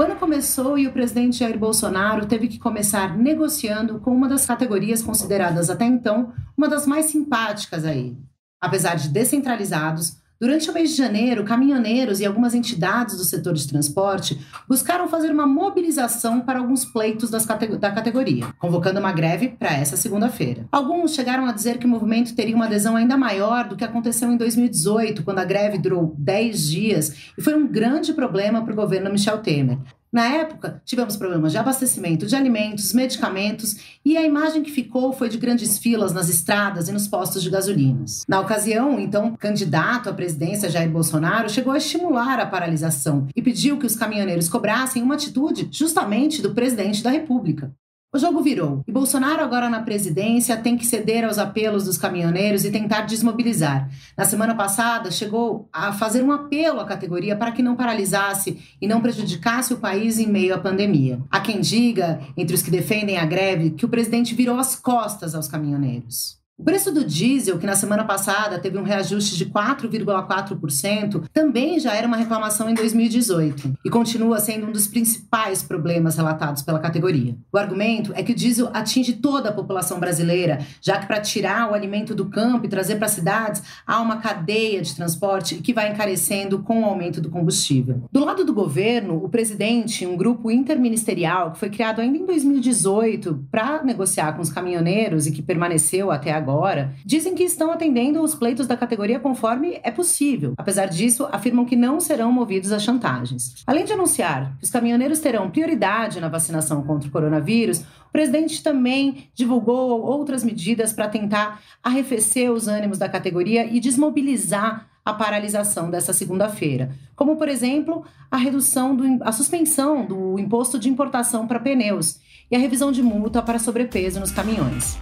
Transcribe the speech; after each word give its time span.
O 0.00 0.02
ano 0.02 0.16
começou 0.16 0.78
e 0.78 0.86
o 0.86 0.92
presidente 0.92 1.40
Jair 1.40 1.58
Bolsonaro 1.58 2.24
teve 2.24 2.48
que 2.48 2.58
começar 2.58 3.18
negociando 3.18 4.00
com 4.00 4.10
uma 4.10 4.30
das 4.30 4.46
categorias 4.46 5.02
consideradas 5.02 5.68
até 5.68 5.84
então 5.84 6.32
uma 6.56 6.70
das 6.70 6.86
mais 6.86 7.04
simpáticas 7.04 7.84
a 7.84 7.94
ele. 7.94 8.16
Apesar 8.58 8.94
de 8.94 9.10
descentralizados, 9.10 10.16
Durante 10.42 10.70
o 10.70 10.72
mês 10.72 10.92
de 10.92 10.96
janeiro, 10.96 11.44
caminhoneiros 11.44 12.18
e 12.18 12.24
algumas 12.24 12.54
entidades 12.54 13.14
do 13.18 13.24
setor 13.24 13.52
de 13.52 13.68
transporte 13.68 14.40
buscaram 14.66 15.06
fazer 15.06 15.30
uma 15.30 15.46
mobilização 15.46 16.40
para 16.40 16.58
alguns 16.58 16.82
pleitos 16.82 17.28
cate 17.44 17.76
da 17.76 17.90
categoria, 17.90 18.46
convocando 18.58 18.98
uma 18.98 19.12
greve 19.12 19.48
para 19.48 19.74
essa 19.74 19.98
segunda-feira. 19.98 20.66
Alguns 20.72 21.14
chegaram 21.14 21.44
a 21.44 21.52
dizer 21.52 21.76
que 21.76 21.84
o 21.84 21.88
movimento 21.90 22.34
teria 22.34 22.56
uma 22.56 22.64
adesão 22.64 22.96
ainda 22.96 23.18
maior 23.18 23.68
do 23.68 23.76
que 23.76 23.84
aconteceu 23.84 24.32
em 24.32 24.38
2018, 24.38 25.22
quando 25.24 25.40
a 25.40 25.44
greve 25.44 25.76
durou 25.76 26.14
10 26.16 26.70
dias 26.70 27.16
e 27.36 27.42
foi 27.42 27.54
um 27.54 27.68
grande 27.68 28.14
problema 28.14 28.64
para 28.64 28.72
o 28.72 28.76
governo 28.76 29.12
Michel 29.12 29.42
Temer. 29.42 29.76
Na 30.12 30.26
época, 30.26 30.82
tivemos 30.84 31.16
problemas 31.16 31.52
de 31.52 31.58
abastecimento 31.58 32.26
de 32.26 32.34
alimentos, 32.34 32.92
medicamentos 32.92 33.76
e 34.04 34.16
a 34.16 34.22
imagem 34.22 34.60
que 34.60 34.72
ficou 34.72 35.12
foi 35.12 35.28
de 35.28 35.38
grandes 35.38 35.78
filas 35.78 36.12
nas 36.12 36.28
estradas 36.28 36.88
e 36.88 36.92
nos 36.92 37.06
postos 37.06 37.44
de 37.44 37.48
gasolinas. 37.48 38.24
Na 38.26 38.40
ocasião, 38.40 38.98
então, 38.98 39.36
candidato 39.36 40.10
à 40.10 40.12
presidência 40.12 40.68
Jair 40.68 40.90
Bolsonaro 40.90 41.48
chegou 41.48 41.72
a 41.72 41.78
estimular 41.78 42.40
a 42.40 42.46
paralisação 42.46 43.28
e 43.36 43.40
pediu 43.40 43.78
que 43.78 43.86
os 43.86 43.94
caminhoneiros 43.94 44.48
cobrassem 44.48 45.00
uma 45.00 45.14
atitude 45.14 45.68
justamente 45.70 46.42
do 46.42 46.54
presidente 46.54 47.04
da 47.04 47.10
República. 47.10 47.72
O 48.12 48.18
jogo 48.18 48.42
virou 48.42 48.82
e 48.88 48.90
Bolsonaro, 48.90 49.40
agora 49.40 49.70
na 49.70 49.82
presidência, 49.82 50.56
tem 50.56 50.76
que 50.76 50.84
ceder 50.84 51.24
aos 51.24 51.38
apelos 51.38 51.84
dos 51.84 51.96
caminhoneiros 51.96 52.64
e 52.64 52.70
tentar 52.72 53.02
desmobilizar. 53.02 53.88
Na 54.16 54.24
semana 54.24 54.52
passada, 54.52 55.12
chegou 55.12 55.68
a 55.72 55.92
fazer 55.92 56.20
um 56.20 56.32
apelo 56.32 56.80
à 56.80 56.84
categoria 56.84 57.36
para 57.36 57.52
que 57.52 57.62
não 57.62 57.76
paralisasse 57.76 58.58
e 58.82 58.88
não 58.88 59.00
prejudicasse 59.00 59.72
o 59.72 59.78
país 59.78 60.18
em 60.18 60.26
meio 60.26 60.56
à 60.56 60.58
pandemia. 60.58 61.20
Há 61.30 61.38
quem 61.38 61.60
diga, 61.60 62.20
entre 62.36 62.52
os 62.52 62.62
que 62.62 62.70
defendem 62.70 63.16
a 63.16 63.24
greve, 63.24 63.70
que 63.70 63.84
o 63.84 63.88
presidente 63.88 64.34
virou 64.34 64.58
as 64.58 64.74
costas 64.74 65.32
aos 65.32 65.46
caminhoneiros. 65.46 66.39
O 66.60 66.62
preço 66.62 66.92
do 66.92 67.06
diesel, 67.06 67.58
que 67.58 67.64
na 67.64 67.74
semana 67.74 68.04
passada 68.04 68.58
teve 68.58 68.76
um 68.76 68.82
reajuste 68.82 69.34
de 69.34 69.46
4,4%, 69.46 71.24
também 71.32 71.80
já 71.80 71.94
era 71.94 72.06
uma 72.06 72.18
reclamação 72.18 72.68
em 72.68 72.74
2018 72.74 73.78
e 73.82 73.88
continua 73.88 74.38
sendo 74.40 74.66
um 74.66 74.70
dos 74.70 74.86
principais 74.86 75.62
problemas 75.62 76.16
relatados 76.16 76.62
pela 76.62 76.78
categoria. 76.78 77.34
O 77.50 77.56
argumento 77.56 78.12
é 78.14 78.22
que 78.22 78.32
o 78.32 78.34
diesel 78.34 78.68
atinge 78.74 79.14
toda 79.14 79.48
a 79.48 79.52
população 79.54 79.98
brasileira, 79.98 80.58
já 80.82 80.98
que 80.98 81.06
para 81.06 81.22
tirar 81.22 81.70
o 81.70 81.74
alimento 81.74 82.14
do 82.14 82.26
campo 82.26 82.66
e 82.66 82.68
trazer 82.68 82.96
para 82.96 83.06
as 83.06 83.12
cidades 83.12 83.62
há 83.86 83.98
uma 83.98 84.18
cadeia 84.18 84.82
de 84.82 84.94
transporte 84.94 85.54
que 85.54 85.72
vai 85.72 85.90
encarecendo 85.90 86.58
com 86.58 86.82
o 86.82 86.84
aumento 86.84 87.22
do 87.22 87.30
combustível. 87.30 88.02
Do 88.12 88.22
lado 88.22 88.44
do 88.44 88.52
governo, 88.52 89.16
o 89.24 89.30
presidente, 89.30 90.06
um 90.06 90.14
grupo 90.14 90.50
interministerial 90.50 91.52
que 91.52 91.58
foi 91.58 91.70
criado 91.70 92.02
ainda 92.02 92.18
em 92.18 92.26
2018 92.26 93.46
para 93.50 93.82
negociar 93.82 94.34
com 94.34 94.42
os 94.42 94.52
caminhoneiros 94.52 95.26
e 95.26 95.32
que 95.32 95.40
permaneceu 95.40 96.10
até 96.10 96.30
agora, 96.30 96.49
agora, 96.50 96.94
dizem 97.04 97.34
que 97.34 97.44
estão 97.44 97.70
atendendo 97.70 98.20
os 98.20 98.34
pleitos 98.34 98.66
da 98.66 98.76
categoria 98.76 99.20
conforme 99.20 99.80
é 99.82 99.90
possível. 99.90 100.54
Apesar 100.56 100.86
disso, 100.86 101.28
afirmam 101.30 101.64
que 101.64 101.76
não 101.76 102.00
serão 102.00 102.32
movidos 102.32 102.72
a 102.72 102.78
chantagens. 102.78 103.62
Além 103.66 103.84
de 103.84 103.92
anunciar 103.92 104.56
que 104.58 104.64
os 104.64 104.70
caminhoneiros 104.70 105.20
terão 105.20 105.50
prioridade 105.50 106.20
na 106.20 106.28
vacinação 106.28 106.82
contra 106.82 107.08
o 107.08 107.12
coronavírus, 107.12 107.80
o 107.80 108.12
presidente 108.12 108.62
também 108.62 109.28
divulgou 109.34 110.02
outras 110.02 110.42
medidas 110.42 110.92
para 110.92 111.08
tentar 111.08 111.60
arrefecer 111.82 112.50
os 112.50 112.66
ânimos 112.66 112.98
da 112.98 113.08
categoria 113.08 113.64
e 113.64 113.78
desmobilizar 113.78 114.88
a 115.04 115.12
paralisação 115.12 115.90
dessa 115.90 116.12
segunda-feira, 116.12 116.90
como 117.16 117.36
por 117.36 117.48
exemplo 117.48 118.04
a 118.30 118.36
redução 118.36 118.94
do 118.94 119.04
a 119.22 119.32
suspensão 119.32 120.04
do 120.04 120.38
imposto 120.38 120.78
de 120.78 120.88
importação 120.88 121.46
para 121.46 121.58
pneus 121.58 122.20
e 122.50 122.56
a 122.56 122.58
revisão 122.58 122.92
de 122.92 123.02
multa 123.02 123.40
para 123.40 123.58
sobrepeso 123.58 124.20
nos 124.20 124.30
caminhões. 124.30 124.98